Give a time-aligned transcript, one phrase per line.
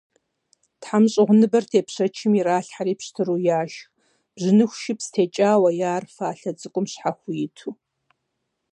[0.81, 3.81] ТхьэмщӀыгъуныбэр тепщэчым иралъхьэри пщтыру яшх,
[4.35, 7.69] бжьыныху шыпс текӀауэ е ар фалъэ цӀыкӀум щхьэхуэу иту.